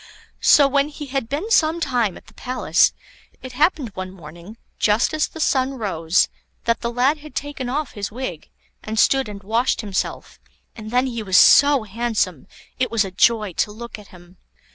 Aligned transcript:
So, 0.39 0.67
when 0.67 0.87
he 0.89 1.05
had 1.05 1.29
been 1.29 1.51
some 1.51 1.79
time 1.79 2.17
at 2.17 2.25
the 2.25 2.33
palace, 2.33 2.91
it 3.43 3.51
happened 3.51 3.89
one 3.93 4.09
morning, 4.09 4.57
just 4.79 5.13
as 5.13 5.27
the 5.27 5.39
sun 5.39 5.75
rose, 5.75 6.27
that 6.63 6.81
the 6.81 6.91
lad 6.91 7.19
had 7.19 7.35
taken 7.35 7.69
off 7.69 7.91
his 7.91 8.11
wig, 8.11 8.49
and 8.81 8.97
stood 8.97 9.29
and 9.29 9.43
washed 9.43 9.81
himself, 9.81 10.39
and 10.75 10.89
then 10.89 11.05
he 11.05 11.21
was 11.21 11.37
so 11.37 11.83
handsome, 11.83 12.47
it 12.79 12.89
was 12.89 13.05
a 13.05 13.11
joy 13.11 13.53
to 13.61 13.71
look 13.71 13.99
at 13.99 14.07
him. 14.07 14.37